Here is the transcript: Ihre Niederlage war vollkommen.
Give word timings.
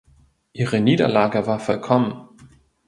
Ihre 0.53 0.81
Niederlage 0.81 1.45
war 1.45 1.59
vollkommen. 1.59 2.27